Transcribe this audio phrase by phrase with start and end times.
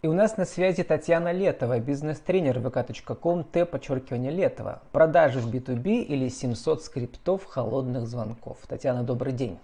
[0.00, 4.80] И у нас на связи Татьяна Летова, бизнес-тренер vk.com, т, подчеркивание Летова.
[4.92, 8.58] Продажи в B2B или 700 скриптов холодных звонков.
[8.68, 9.58] Татьяна, добрый день.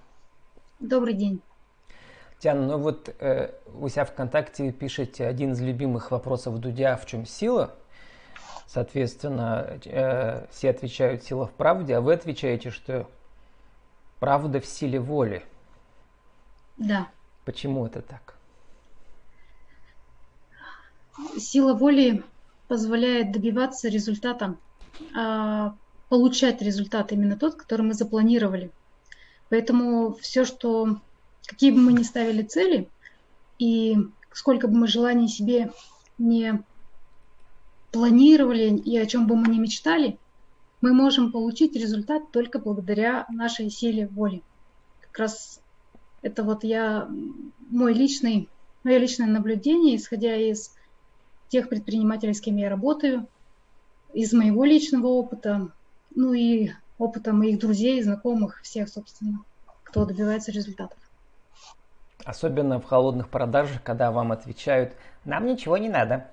[0.81, 1.41] Добрый день.
[2.35, 7.26] Татьяна, ну вот э, у себя ВКонтакте пишете один из любимых вопросов Дудя «В чем
[7.26, 7.76] сила?».
[8.66, 13.08] Соответственно, э, все отвечают «Сила в правде», а вы отвечаете, что
[14.19, 15.44] правда в силе воли.
[16.77, 17.06] Да.
[17.45, 18.34] Почему это так?
[21.38, 22.25] Сила воли
[22.69, 24.57] позволяет добиваться результата,
[25.15, 25.75] а,
[26.09, 28.70] получать результат именно тот, который мы запланировали.
[29.48, 31.01] Поэтому все, что
[31.47, 32.89] какие бы мы ни ставили цели,
[33.59, 33.97] и
[34.33, 35.73] сколько бы мы желаний себе
[36.19, 36.62] не
[37.92, 40.19] планировали и о чем бы мы ни мечтали,
[40.81, 44.42] мы можем получить результат только благодаря нашей силе воли.
[45.01, 45.61] Как раз
[46.23, 47.09] это вот я
[47.70, 48.48] мой личный,
[48.83, 50.75] мое личное наблюдение, исходя из
[51.48, 53.27] тех предпринимателей, с кем я работаю,
[54.12, 55.69] из моего личного опыта,
[56.14, 59.41] ну и опыта моих друзей, знакомых, всех, собственно,
[59.83, 60.98] кто добивается результатов.
[62.25, 66.28] Особенно в холодных продажах, когда вам отвечают, нам ничего не надо.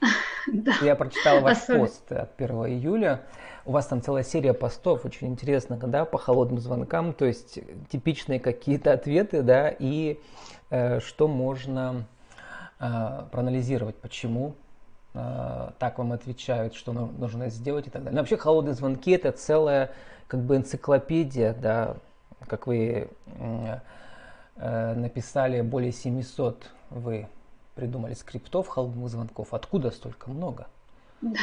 [0.82, 3.22] Я прочитал ваш пост от 1 июля.
[3.66, 7.58] У вас там целая серия постов, очень интересно, да, по холодным звонкам, то есть
[7.90, 10.18] типичные какие-то ответы, да, и
[10.70, 12.06] э, что можно
[12.78, 14.54] проанализировать, почему
[15.14, 18.16] э, так вам отвечают, что нужно сделать и так далее.
[18.16, 19.92] Но вообще холодные звонки это целая
[20.26, 21.96] как бы энциклопедия, да,
[22.46, 27.28] как вы э, написали более 700 вы
[27.74, 29.52] придумали скриптов холодных звонков.
[29.52, 30.68] Откуда столько много?
[31.20, 31.40] Да.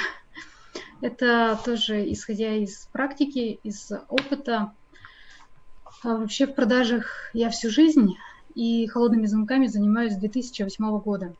[1.02, 4.71] Это тоже исходя из практики, из опыта.
[6.03, 8.15] А вообще в продажах я всю жизнь
[8.55, 11.33] и холодными звонками занимаюсь с 2008 года.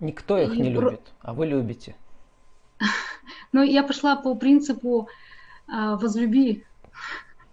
[0.00, 1.96] Никто их и не любит, а вы любите.
[3.52, 5.08] Ну, я пошла по принципу
[5.68, 6.64] а, возлюби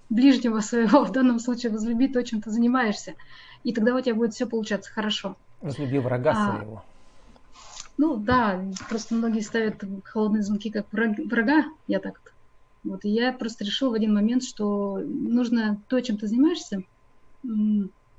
[0.10, 3.14] ближнего своего, в данном случае возлюби то, чем ты занимаешься.
[3.64, 5.36] И тогда у тебя будет все получаться хорошо.
[5.62, 6.84] Возлюби врага а, своего.
[7.98, 12.20] Ну да, просто многие ставят холодные звонки как врага, я так
[12.84, 13.06] вот.
[13.06, 16.84] И я просто решила в один момент, что нужно то, чем ты занимаешься,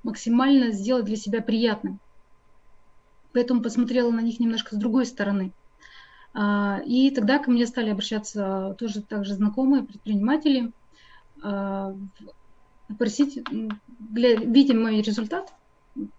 [0.02, 2.00] максимально сделать для себя приятным
[3.32, 5.52] поэтому посмотрела на них немножко с другой стороны.
[6.34, 10.72] А, и тогда ко мне стали обращаться тоже также знакомые предприниматели,
[11.42, 11.94] а,
[12.98, 15.52] просить, видя мой результат,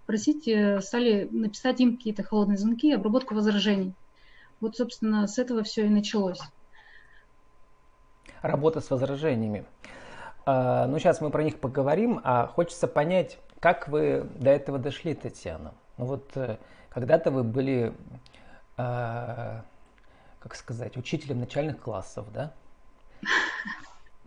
[0.06, 3.94] просить, э, стали написать им какие-то холодные звонки, обработку возражений.
[4.60, 6.40] Вот, собственно, с этого все и началось.
[8.42, 9.66] Работа с возражениями.
[10.46, 15.14] А, ну, сейчас мы про них поговорим, а хочется понять, как вы до этого дошли,
[15.14, 15.74] Татьяна.
[15.98, 16.58] Ну вот э,
[16.90, 17.94] когда-то вы были,
[18.78, 19.62] э,
[20.40, 22.52] как сказать, учителем начальных классов, да?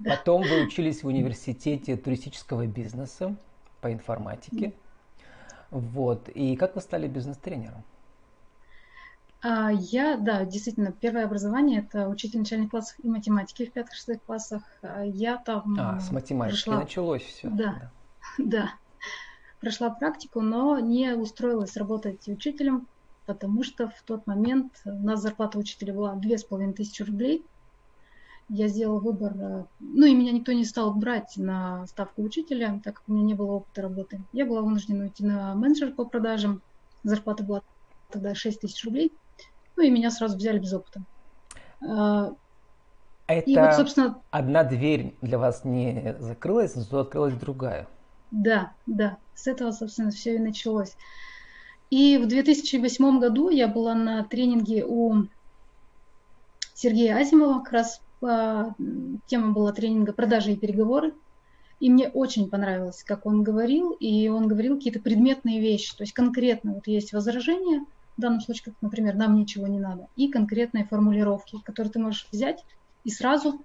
[0.05, 3.37] Потом вы учились в университете туристического бизнеса
[3.81, 4.73] по информатике.
[5.71, 6.29] Вот.
[6.31, 7.83] И как вы стали бизнес-тренером?
[9.43, 14.63] А, я, да, действительно, первое образование это учитель начальных классов и математики в пятых-шестых классах.
[14.83, 15.77] А, я там.
[15.79, 16.81] А, с математики пришла...
[16.81, 17.49] началось все.
[17.49, 17.93] Да,
[18.39, 18.71] да.
[19.61, 22.89] прошла практику, но не устроилась работать учителем,
[23.27, 27.45] потому что в тот момент у нас зарплата учителя была две с половиной тысячи рублей.
[28.49, 32.95] Я сделала выбор, э, ну и меня никто не стал брать на ставку учителя, так
[32.95, 34.23] как у меня не было опыта работы.
[34.33, 36.63] Я была вынуждена уйти на менеджер по продажам,
[37.03, 37.63] зарплата была
[38.09, 39.13] тогда 6 тысяч рублей,
[39.77, 41.03] ну и меня сразу взяли без опыта.
[41.87, 42.33] А,
[43.27, 44.21] Это и вот, собственно...
[44.31, 47.87] одна дверь для вас не закрылась, зато открылась другая.
[48.31, 50.97] Да, да, с этого, собственно, все и началось.
[51.91, 55.27] И в 2008 году я была на тренинге у
[56.75, 58.75] Сергея Азимова, как раз по,
[59.27, 61.15] тема была тренинга «Продажи и переговоры».
[61.79, 66.15] И мне очень понравилось, как он говорил, и он говорил какие-то предметные вещи, то есть
[66.15, 67.85] конкретно вот есть возражения,
[68.17, 72.29] в данном случае, как, например, нам ничего не надо, и конкретные формулировки, которые ты можешь
[72.33, 72.65] взять
[73.05, 73.61] и сразу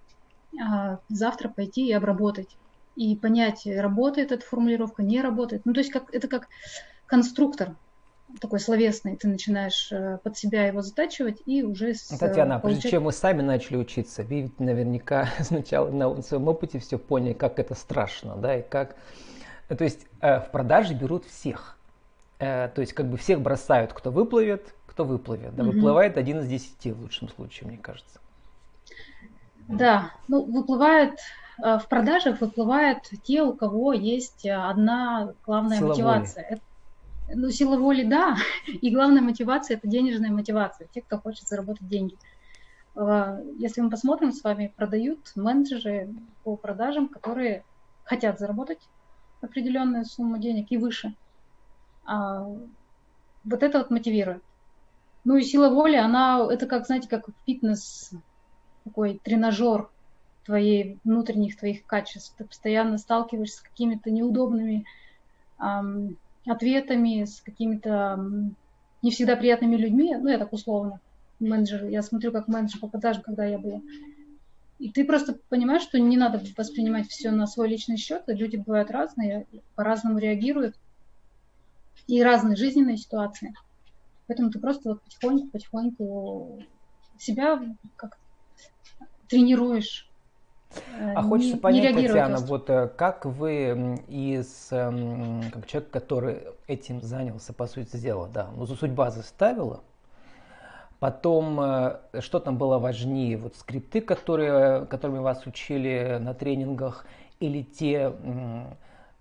[0.59, 2.57] а, завтра пойти и обработать
[2.95, 5.65] и понять, работает эта формулировка, не работает.
[5.65, 6.47] Ну, то есть как, это как
[7.05, 7.75] конструктор
[8.39, 11.93] такой словесный, ты начинаешь э, под себя его затачивать и уже...
[11.93, 12.81] С, ну, Татьяна, получать...
[12.81, 17.33] прежде чем мы сами начали учиться, вы ведь наверняка сначала на своем опыте все поняли,
[17.33, 18.95] как это страшно, да, и как...
[19.67, 21.77] То есть э, в продаже берут всех.
[22.41, 25.55] Э, то есть как бы всех бросают, кто выплывет, кто выплывет.
[25.55, 28.19] Да, выплывает один из десяти в лучшем случае, мне кажется.
[29.67, 31.17] Да, ну выплывает
[31.61, 36.43] Э, в продажах выплывают те, у кого есть э, одна главная Сила мотивация.
[36.43, 36.61] Это,
[37.33, 38.35] Ну, сила воли, да.
[38.67, 40.87] И главная мотивация– это денежная мотивация.
[40.93, 42.17] Те, кто хочет заработать деньги.
[43.57, 46.09] Если мы посмотрим с вами, продают менеджеры
[46.43, 47.63] по продажам, которые
[48.03, 48.79] хотят заработать
[49.39, 51.13] определенную сумму денег и выше.
[52.03, 52.43] А
[53.43, 54.43] вот это вот мотивирует.
[55.23, 58.11] Ну и сила воли, она, это как, знаете, как фитнес,
[58.83, 59.89] такой тренажер
[60.45, 62.35] твоей внутренних твоих качеств.
[62.37, 64.85] Ты постоянно сталкиваешься с какими-то неудобными
[65.61, 66.17] эм,
[66.47, 68.55] ответами, с какими-то эм,
[69.01, 70.99] не всегда приятными людьми, ну я так условно,
[71.39, 73.81] менеджер, я смотрю как менеджер продажам, когда я была.
[74.79, 78.89] И ты просто понимаешь, что не надо воспринимать все на свой личный счет, люди бывают
[78.89, 79.45] разные,
[79.75, 80.75] по-разному реагируют,
[82.07, 83.53] и разные жизненные ситуации.
[84.27, 86.63] Поэтому ты просто вот потихоньку-потихоньку
[87.17, 87.61] себя
[87.95, 88.17] как
[89.27, 90.09] тренируешь.
[90.97, 92.47] Э, а не, хочется понять, Татьяна, просто.
[92.47, 98.49] вот э, как вы из эм, как человек, который этим занялся, по сути дела, да,
[98.55, 99.81] ну судьба заставила,
[100.99, 107.05] Потом, э, что там было важнее, вот скрипты, которые, которыми вас учили на тренингах,
[107.39, 108.13] или те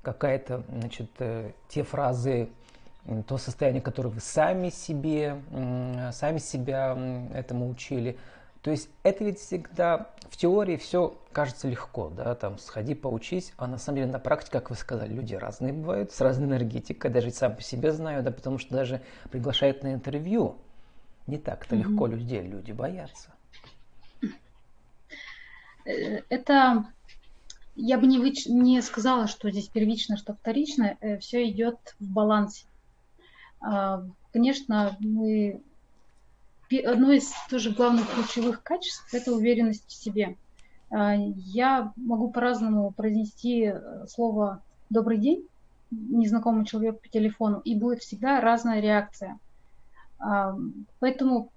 [0.02, 1.10] какая-то, значит,
[1.68, 2.50] те фразы,
[3.26, 5.40] то состояние, которое вы сами себе,
[6.12, 6.96] сами себя
[7.34, 8.18] этому учили.
[8.62, 13.66] То есть это ведь всегда в теории все кажется легко, да, там сходи, поучись, а
[13.66, 17.30] на самом деле на практике, как вы сказали, люди разные бывают, с разной энергетикой, даже
[17.30, 19.00] сам по себе знаю, да, потому что даже
[19.30, 20.56] приглашают на интервью,
[21.26, 21.78] не так-то mm-hmm.
[21.78, 23.30] легко людей, люди боятся.
[25.86, 26.84] Э, это
[27.76, 28.46] я бы не, выч...
[28.46, 32.66] не сказала, что здесь первично, что вторично, э, все идет в балансе.
[33.60, 34.02] А,
[34.32, 35.62] конечно, мы
[36.78, 40.36] одно из тоже главных ключевых качеств– это уверенность в себе.
[40.90, 45.46] А, я могу по-разному произнести э, слово «добрый день»
[45.90, 49.38] незнакомому человеку по телефону, и будет всегда разная реакция.
[50.18, 50.56] А,
[51.00, 51.50] поэтому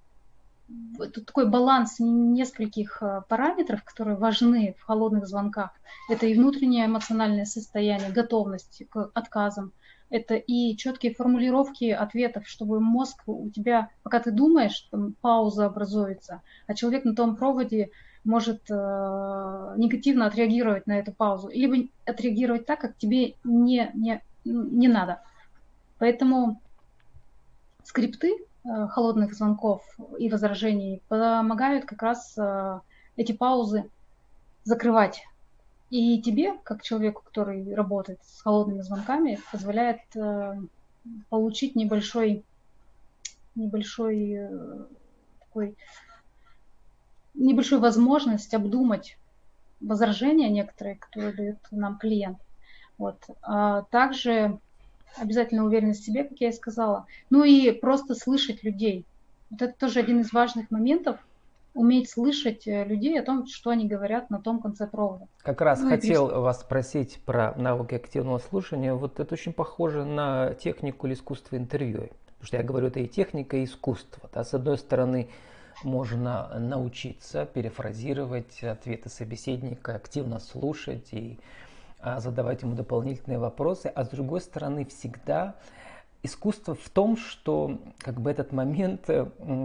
[1.13, 5.71] тут такой баланс нескольких э, параметров, которые важны в холодных звонках.
[6.09, 9.71] Это и внутреннее эмоциональное состояние, готовность к отказам–
[10.09, 16.41] это и четкие формулировки ответов, чтобы мозг у тебя, пока ты думаешь, там пауза образуется,
[16.67, 17.89] а человек на том проводе
[18.23, 18.73] может э,
[19.77, 25.21] негативно отреагировать на эту паузу, либо отреагировать так, как тебе не, не, не надо.
[25.97, 26.61] Поэтому
[27.83, 28.33] скрипты
[28.63, 29.83] э, холодных звонков
[30.17, 32.79] и возражений помогают как раз э,
[33.15, 33.89] эти паузы
[34.63, 35.23] закрывать
[35.93, 40.59] и тебе, как человеку, который работает с холодными звонками, позволяет э,
[41.29, 42.43] получить небольшой,
[43.53, 44.85] небольшой э,
[45.39, 45.75] такой,
[47.35, 49.19] небольшую возможность обдумать
[49.81, 52.39] возражения некоторые, которые дает нам клиент.
[52.97, 53.17] Вот.
[53.43, 54.57] А также
[55.15, 57.05] обязательно уверенность в себе, как я и сказала.
[57.29, 59.05] Ну и просто слышать людей.
[59.51, 61.19] Вот это тоже один из важных моментов,
[61.73, 65.27] уметь слышать э, людей о том, что они говорят на том конце провода.
[65.41, 66.33] Как раз ну, хотел и...
[66.35, 68.93] вас спросить про навыки активного слушания.
[68.93, 72.09] Вот это очень похоже на технику или искусство интервью.
[72.25, 74.29] Потому что я говорю, это и техника, и искусство.
[74.33, 74.43] Да?
[74.43, 75.29] С одной стороны,
[75.83, 81.39] можно научиться перефразировать ответы собеседника, активно слушать и
[81.99, 85.55] а, задавать ему дополнительные вопросы, а с другой стороны всегда
[86.21, 89.09] искусство в том, что как бы этот момент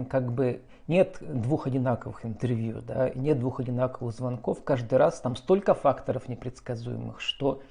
[0.09, 4.63] как бы нет двух одинаковых интервью, да, нет двух одинаковых звонков.
[4.63, 7.61] Каждый раз там столько факторов непредсказуемых, что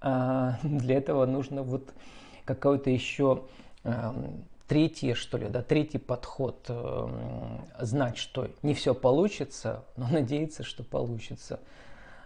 [0.00, 1.92] э, для этого нужно вот
[2.46, 3.42] какой-то еще
[3.84, 4.12] э,
[4.66, 10.82] третий, что ли, да, третий подход, э, знать, что не все получится, но надеяться, что
[10.82, 11.60] получится.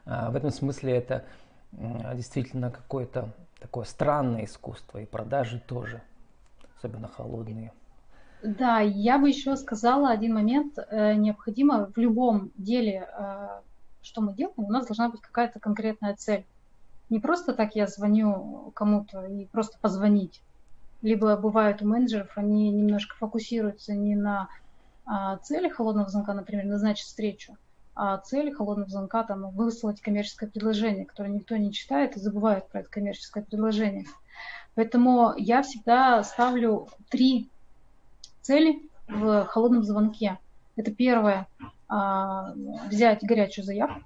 [0.05, 1.25] Э, в этом смысле это
[1.73, 6.03] э, действительно какое-то такое странное искусство, и продажи тоже,
[6.79, 7.73] особенно холодные.
[8.43, 10.79] Да, я бы еще сказала один момент.
[10.79, 13.61] Э, необходимо в любом деле, э,
[14.03, 16.47] что мы делаем, у нас должна быть какая-то конкретная цель.
[17.09, 20.43] Не просто так я звоню кому-то и просто позвонить.
[21.03, 24.49] Либо бывают у менеджеров, они немножко фокусируются не на
[25.05, 27.57] а, цели холодного звонка, например, назначить встречу,
[27.95, 32.81] а цели холодного звонка там выслать коммерческое предложение, которое никто не читает и забывает про
[32.81, 34.07] это коммерческое предложение.
[34.75, 37.51] Поэтому я всегда ставлю три
[38.47, 40.39] цели в холодном звонке.
[40.77, 41.49] Это первое
[41.89, 42.55] а,
[42.89, 44.03] взять горячую заявку.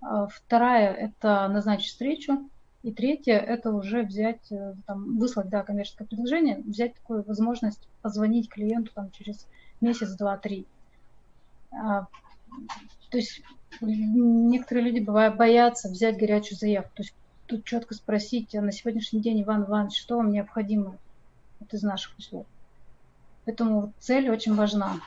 [0.00, 2.48] А, вторая это назначить встречу.
[2.82, 8.48] И третье это уже взять, э, там, выслать да, коммерческое предложение, взять такую возможность позвонить
[8.48, 9.46] клиенту там, через
[9.80, 10.66] месяц, два, три.
[11.70, 12.08] А,
[13.08, 13.40] то есть
[13.80, 16.90] некоторые люди бывают боятся взять горячую заявку.
[16.96, 17.14] То есть
[17.46, 20.98] тут четко спросить, на сегодняшний день, Иван Иванович, что вам необходимо?
[21.62, 22.46] вот из наших услуг.
[23.44, 25.00] Поэтому цель очень важна.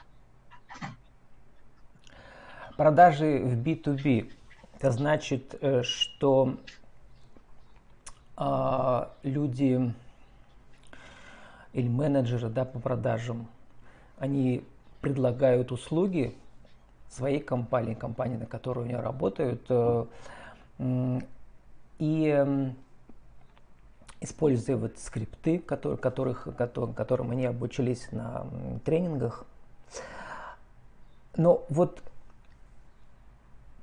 [2.75, 4.32] Продажи в B2B.
[4.77, 6.58] Это значит, э, что
[8.38, 9.94] э, люди
[11.72, 13.48] или менеджеры да, по продажам,
[14.18, 14.63] они
[15.01, 16.36] предлагают услуги
[17.10, 20.06] своей компании, компании, на которой они работают, э,
[22.00, 22.74] и
[24.25, 26.48] используя вот скрипты, которые, которых,
[26.96, 28.46] которым они обучились на
[28.84, 29.46] тренингах.
[31.38, 32.01] Но вот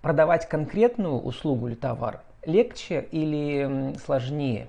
[0.03, 4.69] продавать конкретную услугу или товар легче или сложнее?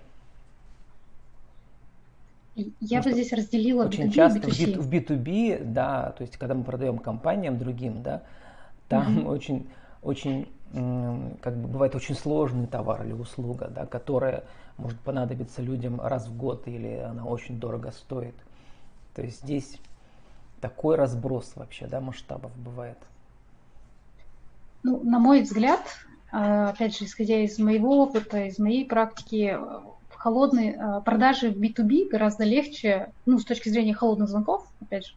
[2.80, 4.80] Я бы здесь разделила очень B2B часто и B2C.
[4.80, 8.22] в B2B, да, то есть когда мы продаем компаниям другим, да,
[8.88, 9.28] там mm-hmm.
[9.28, 9.68] очень,
[10.04, 10.48] очень,
[11.42, 14.44] как бы бывает очень сложный товар или услуга, да, которая
[14.78, 18.36] может понадобиться людям раз в год или она очень дорого стоит.
[19.16, 19.78] То есть здесь
[20.62, 22.98] такой разброс вообще, да, масштабов бывает.
[24.84, 25.82] Ну, на мой взгляд,
[26.32, 29.58] а, опять же, исходя из моего опыта, из моей практики,
[30.10, 35.14] холодные а, продажи в B2B гораздо легче, ну, с точки зрения холодных звонков, опять же,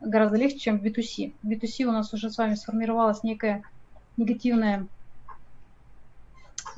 [0.00, 1.34] гораздо легче, чем в B2C.
[1.42, 3.62] В B2C у нас уже с вами сформировалась некая
[4.16, 4.86] негативная,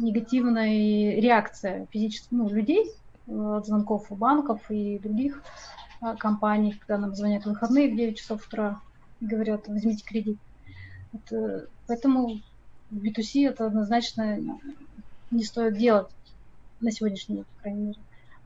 [0.01, 2.91] негативная реакция физических ну, людей
[3.29, 5.43] от звонков у банков и других
[6.01, 8.81] а, компаний, когда нам звонят в выходные в 9 часов утра
[9.21, 10.39] и говорят, возьмите кредит.
[11.13, 12.41] Это, поэтому
[12.91, 14.39] в B2C это однозначно
[15.31, 16.09] не стоит делать
[16.81, 17.99] на сегодняшний день, по крайней мере.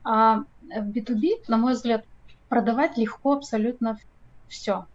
[0.03, 2.05] А в B2B, на мой взгляд,
[2.49, 3.99] продавать легко абсолютно
[4.49, 4.87] все.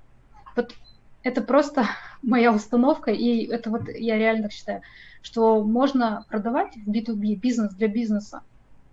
[0.55, 0.75] Вот
[1.23, 1.85] это просто
[2.21, 4.81] моя установка, и это вот я реально считаю,
[5.21, 8.41] что можно продавать в B2B, бизнес для бизнеса.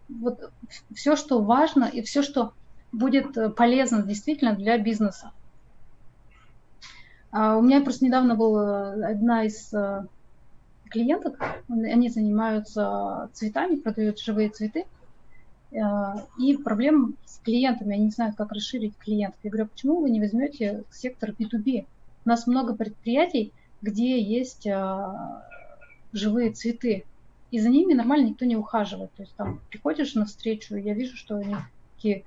[0.08, 0.50] Вот
[0.94, 2.52] все, что важно, и все, что
[2.92, 5.32] будет полезно действительно для бизнеса.
[7.30, 10.06] А у меня просто недавно была одна из э,
[10.88, 14.86] клиенток, они занимаются цветами, продают живые цветы,
[15.70, 15.76] э,
[16.38, 19.38] и проблем с клиентами, они не знают, как расширить клиентов.
[19.42, 21.86] Я говорю, «А почему вы не возьмете сектор B2B?
[22.26, 23.52] У нас много предприятий,
[23.82, 25.06] где есть э,
[26.12, 27.04] живые цветы,
[27.52, 29.12] и за ними нормально никто не ухаживает.
[29.12, 31.54] То есть там приходишь на встречу, я вижу, что они
[31.94, 32.24] такие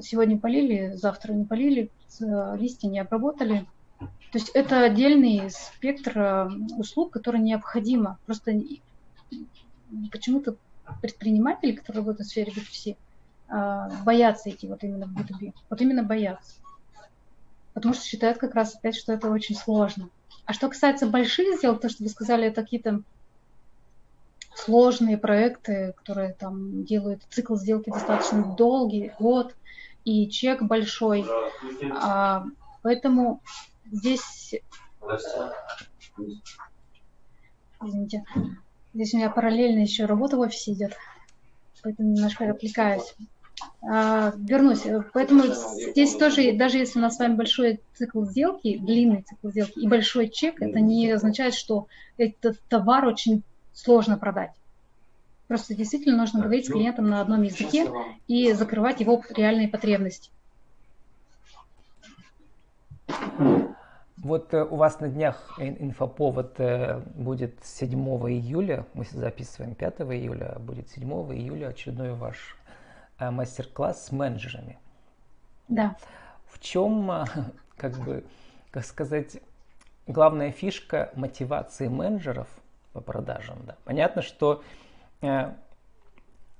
[0.00, 3.66] сегодня полили, завтра не полили, листья не обработали.
[3.98, 8.18] То есть это отдельный спектр э, услуг, который необходимо.
[8.26, 8.52] Просто
[10.12, 10.54] почему-то
[11.02, 12.96] предприниматели, которые работают в сфере B2C,
[13.48, 15.52] э, боятся идти вот именно в B2B.
[15.68, 16.60] Вот именно боятся.
[17.78, 20.08] Потому что считают как раз опять, что это очень сложно.
[20.46, 23.02] А что касается больших сделок, то, что вы сказали, это какие-то
[24.52, 29.54] сложные проекты, которые там делают цикл сделки достаточно долгий, год,
[30.04, 31.24] и чек большой.
[31.94, 32.46] А,
[32.82, 33.40] поэтому
[33.92, 34.56] здесь...
[37.80, 38.24] Извините.
[38.94, 40.96] Здесь у меня параллельно еще работа в офисе идет,
[41.84, 43.14] поэтому немножко отвлекаюсь.
[43.82, 44.84] А, вернусь.
[45.12, 49.78] Поэтому здесь тоже, даже если у нас с вами большой цикл сделки, длинный цикл сделки
[49.78, 51.86] и большой чек, это не означает, что
[52.16, 54.52] этот товар очень сложно продать.
[55.46, 57.90] Просто действительно нужно говорить с клиентом на одном языке
[58.26, 60.30] и закрывать его реальные потребности.
[64.18, 67.90] Вот э, у вас на днях инфоповод э, будет 7
[68.28, 72.57] июля, мы записываем 5 июля, а будет 7 июля очередной ваш
[73.18, 74.78] мастер-класс с менеджерами.
[75.68, 75.96] Да.
[76.46, 77.10] В чем,
[77.76, 78.24] как бы,
[78.70, 79.38] как сказать,
[80.06, 82.48] главная фишка мотивации менеджеров
[82.92, 83.58] по продажам?
[83.66, 83.76] Да?
[83.84, 84.62] Понятно, что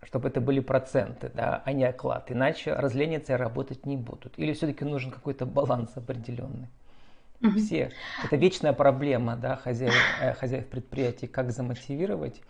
[0.03, 4.39] чтобы это были проценты, да, а не оклад, иначе разленятся и работать не будут.
[4.39, 6.69] Или все-таки нужен какой-то баланс определенный?
[7.43, 7.59] Угу.
[7.59, 7.93] Все.
[8.25, 12.41] Это вечная проблема да, хозяев, э, хозяев предприятий, как замотивировать.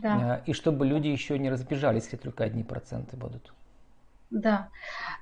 [0.00, 0.38] Да.
[0.38, 3.52] Э, и чтобы люди еще не разбежались, если только одни проценты будут.
[4.30, 4.68] Да,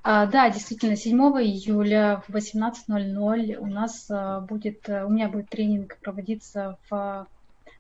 [0.05, 5.49] а, да, действительно, 7 июля в 18.00 у нас а, будет, э, у меня будет
[5.49, 7.27] тренинг проводиться в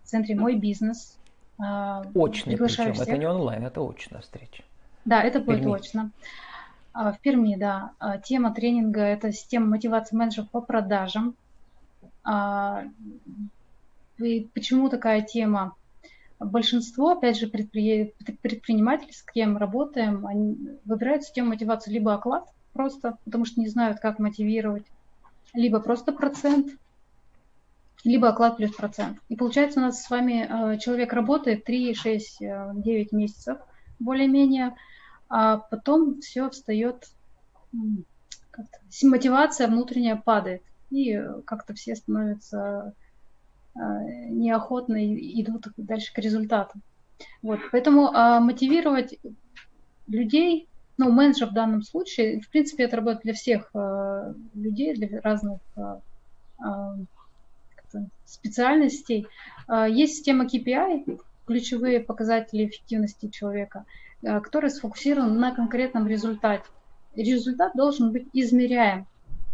[0.02, 1.16] центре «Мой бизнес».
[1.58, 3.06] Очный причем, всех.
[3.06, 4.64] это не онлайн, это очная встреча.
[5.04, 5.74] Да, это будет Перми.
[5.74, 6.10] очно.
[6.92, 7.92] А, в Перми, да.
[7.98, 11.34] А, тема тренинга– это система мотивации менеджеров по продажам.
[12.24, 12.84] А,
[14.18, 15.74] и почему такая тема?
[16.40, 18.14] Большинство, опять же, предпри...
[18.42, 24.00] предпринимателей, с кем работаем, они выбирают систему мотивации либо оклад просто, потому что не знают,
[24.00, 24.86] как мотивировать,
[25.52, 26.72] либо просто процент,
[28.04, 29.18] либо оклад плюс процент.
[29.28, 33.58] И получается у нас с вами человек работает 3, 6, 9 месяцев
[33.98, 34.74] более-менее–
[35.30, 37.06] а потом все встает,
[39.02, 41.16] мотивация внутренняя падает, и
[41.46, 42.94] как-то все становятся
[43.74, 46.78] неохотно идут дальше к результату.
[47.42, 49.18] Вот, поэтому а, мотивировать
[50.06, 55.20] людей, ну, менеджер в данном случае, в принципе, это работает для всех а, людей, для
[55.20, 56.00] разных а,
[56.58, 56.96] а,
[58.24, 59.26] специальностей.
[59.66, 63.84] А, есть система KPI, ключевые показатели эффективности человека,
[64.24, 66.64] а, который сфокусирован на конкретном результате.
[67.14, 69.06] Результат должен быть измеряем.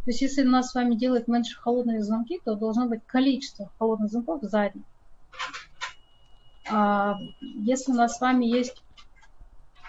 [0.07, 4.09] То есть если нас с вами делает меньше холодные звонки, то должно быть количество холодных
[4.09, 4.85] звонков за день.
[6.71, 8.85] А если у нас с вами есть,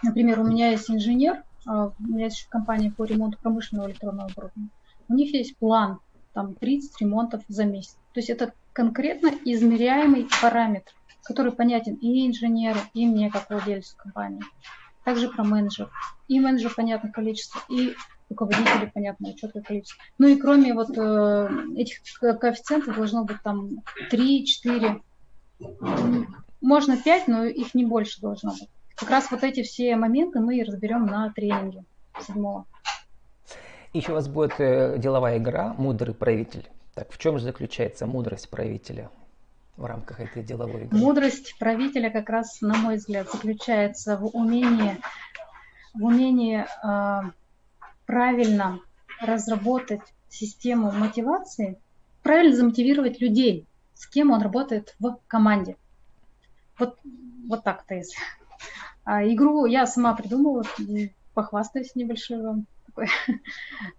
[0.02, 4.70] например, у меня есть инженер, а, у меня есть компания по ремонту промышленного электронного оборудования,
[5.08, 6.00] у них есть план,
[6.34, 7.96] там 30 ремонтов за месяц.
[8.14, 14.42] То есть это конкретно измеряемый параметр, который понятен и инженеру, и мне, как владельцу компании.
[15.04, 15.92] Также про менеджер.
[16.28, 17.94] И менеджер понятно количество, и
[18.30, 20.02] руководителей, понятно, четкое количество.
[20.18, 25.02] Ну и кроме вот э, этих коэффициентов должно быть там 3, 4,
[26.62, 28.70] можно 5, но их не больше должно быть.
[28.96, 31.84] Как раз вот эти все моменты мы и разберем на тренинге
[32.26, 32.66] седьмого.
[33.94, 36.68] Еще у вас будет э, деловая игра «Мудрый правитель».
[36.94, 39.10] Так в чем же заключается мудрость правителя
[39.76, 40.98] в рамках этой деловой игры?
[40.98, 44.98] Мудрость правителя как раз, на мой взгляд, заключается в умении,
[45.94, 47.32] в умении э,
[48.08, 48.80] правильно
[49.22, 51.80] разработать систему мотивации,
[52.24, 55.78] правильно замотивировать людей, с кем он работает в команде.
[56.80, 56.98] Вот,
[57.48, 58.18] вот так-то если.
[59.04, 60.64] А игру я сама придумала,
[61.36, 62.66] похвастаюсь небольшой вам.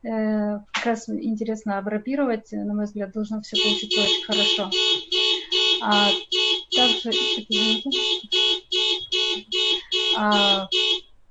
[0.03, 4.71] Э, как раз интересно обрапировать, на мой взгляд, должно все получиться очень хорошо.
[5.83, 6.11] А
[6.75, 7.11] также,
[10.17, 10.69] а,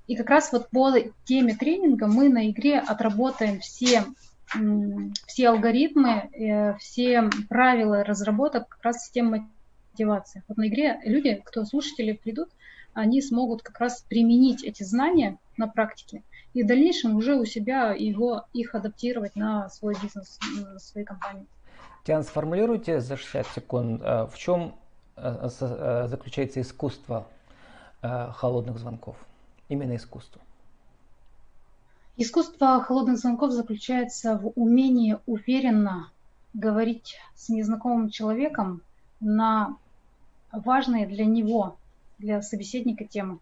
[0.08, 0.92] и как раз вот по
[1.26, 4.06] теме тренинга мы на игре отработаем все,
[5.28, 9.50] все алгоритмы, э, все правила разработок как раз систем
[9.92, 10.44] мотивации.
[10.48, 12.50] Вот на игре люди, кто слушатели придут,
[12.94, 17.92] они смогут как раз применить эти знания на практике и в дальнейшем уже у себя
[17.92, 21.46] его, их адаптировать на свой бизнес, на своей компании.
[22.06, 24.74] Диана, сформулируйте за 60 секунд, э, в чем
[25.18, 25.50] э,
[26.08, 27.28] заключается искусство
[28.00, 29.18] холодных звонков?
[29.70, 30.42] Именно искусству?
[32.18, 36.12] Искусство холодных звонков заключается в умении уверенно
[36.54, 38.82] говорить с незнакомым человеком
[39.20, 39.78] на
[40.52, 41.78] важные для него,
[42.18, 43.40] для собеседника темы.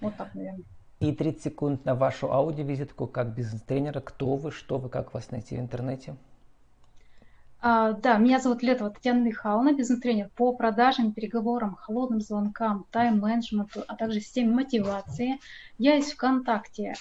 [0.00, 0.64] Вот так, наверное.
[1.00, 4.00] И 30 секунд на вашу аудиовизитку как бизнес-тренера.
[4.00, 6.14] Кто вы, что вы, как вас найти в интернете?
[7.62, 13.96] А, да, меня зовут Летова Татьяна Михайловна, бизнес-тренер по продажам, переговорам, холодным звонкам, тайм-менеджменту, а
[13.96, 15.38] также системе мотивации.
[15.76, 16.94] Я есть ВКонтакте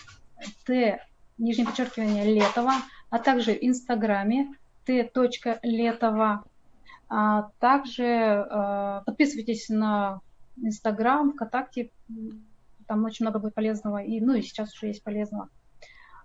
[0.65, 1.01] Т,
[1.37, 2.73] нижнее подчеркивание, Летова,
[3.09, 4.53] а также в Инстаграме
[4.85, 5.09] Т.
[5.63, 6.43] Летова.
[7.07, 10.19] А также а, подписывайтесь на
[10.57, 11.89] Инстаграм, ВКонтакте,
[12.85, 15.47] там очень много будет полезного, и, ну и сейчас уже есть полезного.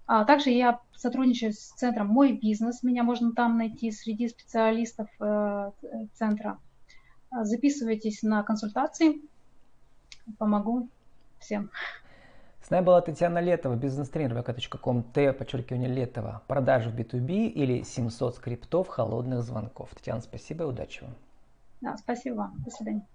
[0.07, 2.83] А также я сотрудничаю с центром «Мой бизнес».
[2.83, 5.71] Меня можно там найти среди специалистов э,
[6.15, 6.59] центра.
[7.31, 9.21] Записывайтесь на консультации.
[10.39, 10.89] Помогу
[11.39, 11.71] всем.
[12.63, 18.37] С нами была Татьяна Летова, бизнес-тренер vk.com, т, подчеркивание Летова, продажи в B2B или 700
[18.37, 19.91] скриптов холодных звонков.
[19.95, 21.15] Татьяна, спасибо и удачи вам.
[21.83, 22.55] Да, спасибо вам.
[22.65, 23.07] До свидания.